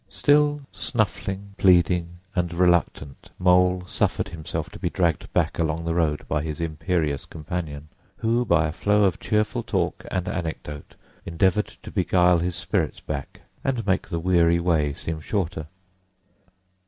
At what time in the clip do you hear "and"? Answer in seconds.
2.35-2.51, 10.09-10.27, 13.63-13.85